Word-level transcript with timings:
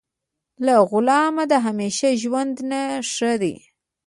له 0.65 0.75
غلام 0.89 1.35
د 1.51 1.53
همیشه 1.65 2.07
ژوند 2.21 2.55
نه 2.71 2.81
ښه 3.13 3.31
دی. 3.41 3.55